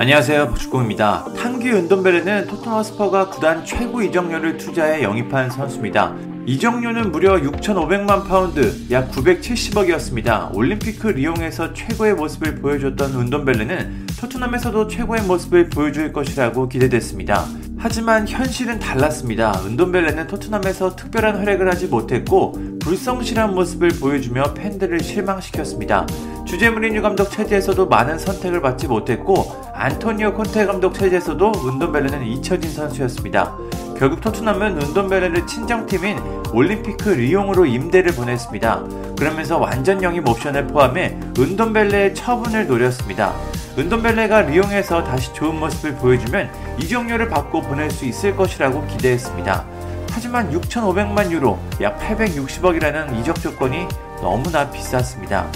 [0.00, 1.24] 안녕하세요 박주공입니다.
[1.36, 6.14] 탕기 은돈벨레는 토트넘 스퍼가 구단 최고 이적료를 투자해 영입한 선수입니다.
[6.46, 10.54] 이적료는 무려 6,500만 파운드, 약 970억이었습니다.
[10.54, 17.44] 올림피크 리옹에서 최고의 모습을 보여줬던 은돈벨레는 토트넘에서도 최고의 모습을 보여줄 것이라고 기대됐습니다.
[17.76, 19.62] 하지만 현실은 달랐습니다.
[19.66, 26.06] 은돈벨레는 토트넘에서 특별한 활약을 하지 못했고 불성실한 모습을 보여주며 팬들을 실망시켰습니다.
[26.48, 33.54] 주제 무리뉴 감독 체제에서도 많은 선택을 받지 못했고 안토니오 콘테 감독 체제에서도 은돈벨레는 잊혀진 선수였습니다.
[33.98, 36.18] 결국 토트넘은 은돈벨레를 친정팀인
[36.54, 38.82] 올림피크 리옹으로 임대를 보냈습니다.
[39.18, 43.34] 그러면서 완전 영입 옵션을 포함해 은돈벨레의 처분을 노렸습니다.
[43.76, 49.66] 은돈벨레가 리옹에서 다시 좋은 모습을 보여주면 이적료를 받고 보낼 수 있을 것이라고 기대했습니다.
[50.12, 53.86] 하지만 6,500만 유로, 약 860억이라는 이적 조건이
[54.22, 55.46] 너무나 비쌌습니다.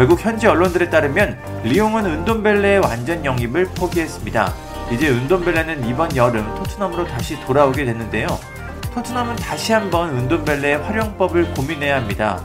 [0.00, 4.50] 결국 현지 언론들에 따르면 리옹은 은돈벨레의 완전 영입을 포기했습니다.
[4.90, 8.26] 이제 은돈벨레는 이번 여름 토트넘으로 다시 돌아오게 됐는데요.
[8.94, 12.42] 토트넘은 다시 한번 은돈벨레의 활용법을 고민해야 합니다.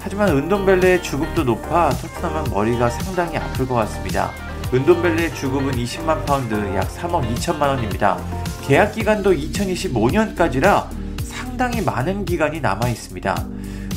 [0.00, 4.30] 하지만 은돈벨레의 주급도 높아 토트넘은 머리가 상당히 아플 것 같습니다.
[4.74, 8.18] 은돈벨레의 주급은 20만 파운드 약 3억 2천만 원입니다.
[8.66, 10.88] 계약 기간도 2025년까지라
[11.22, 13.46] 상당히 많은 기간이 남아 있습니다.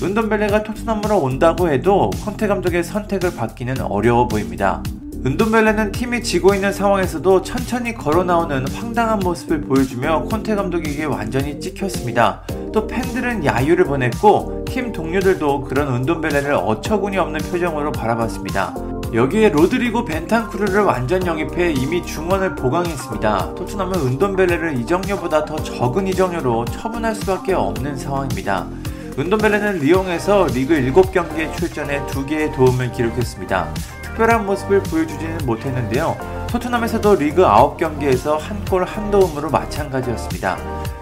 [0.04, 4.82] 은돈벨레가 토트넘으로 온다고 해도 컨테 감독의 선택을 받기는 어려워 보입니다.
[5.24, 12.42] 은돈벨레는 팀이 지고 있는 상황에서도 천천히 걸어 나오는 황당한 모습을 보여주며 콘테 감독에게 완전히 찍혔습니다.
[12.74, 18.74] 또 팬들은 야유를 보냈고 팀 동료들도 그런 은돈벨레를 어처구니 없는 표정으로 바라봤습니다.
[19.14, 23.56] 여기에 로드리고 벤탄쿠르를 완전 영입해 이미 중원을 보강했습니다.
[23.56, 28.66] 토트넘은 은돈벨레를 이적료보다 더 적은 이적료로 처분할 수밖에 없는 상황입니다.
[29.18, 33.74] 은돈벨레는 리옹에서 리그 7경기에 출전해 2개의 도움을 기록했습니다.
[34.04, 36.18] 특별한 모습을 보여주지는 못했는데요.
[36.50, 40.58] 토트넘에서도 리그 9경기에서 한 골 한 도움으로 마찬가지였습니다.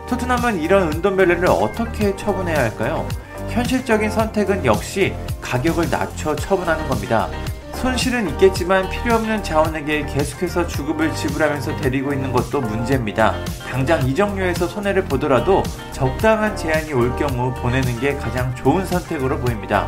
[0.08, 3.08] 토트넘은 이런 은돈벨레를 어떻게 처분해야 할까요?
[3.50, 7.30] 현실적인 선택은 역시 가격을 낮춰 처분하는 겁니다.
[7.76, 13.36] 손실은 있겠지만 필요 없는 자원에게 계속해서 주급을 지불하면서 데리고 있는 것도 문제입니다.
[13.70, 19.86] 당장 이적료에서 손해를 보더라도 적당한 제안이 올 경우 보내는 게 가장 좋은 선택으로 보입니다.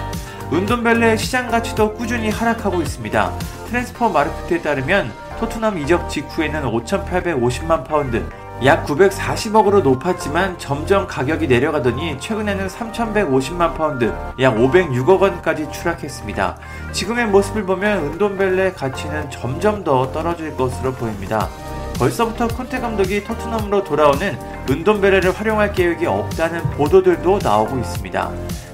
[0.53, 3.31] 은돈벨레의 시장 가치도 꾸준히 하락하고 있습니다.
[3.68, 8.24] 트랜스퍼 마르크트에 따르면 토트넘 이적 직후에는 5,850만 파운드,
[8.64, 16.58] 약 940억으로 높았지만 점점 가격이 내려가더니 최근에는 3,150만 파운드, 약 506억 원까지 추락했습니다.
[16.91, 21.50] 지금의 모습을 보면 은돈벨레 가치는 점점 더 떨어질 것으로 보입니다.
[21.97, 24.38] 벌써부터 콘테 감독이 토트넘으로 돌아오는
[24.69, 28.31] 은돈벨레를 활용할 계획이 없다는 보도들도 나오고 있습니다.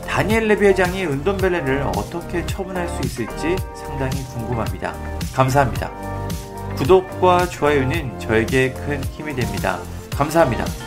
[0.08, 4.94] 다니엘 레비 회장이 은돈벨레를 어떻게 처분할 수 있을지 상당히 궁금합니다.
[5.34, 5.92] 감사합니다.
[6.78, 9.80] 구독과 좋아요는 저에게 큰 힘이 됩니다.
[10.16, 10.87] 감사합니다.